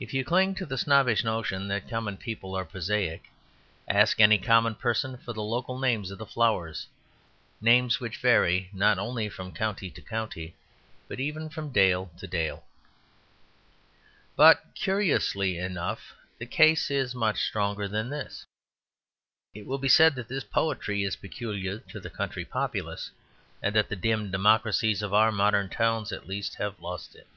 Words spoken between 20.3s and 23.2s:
poetry is peculiar to the country populace,